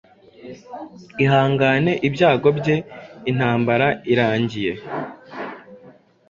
Ihangane 1.23 1.91
ibyago 2.07 2.47
bye 2.59 2.75
intambara 3.31 3.87
irangiye 4.11 4.73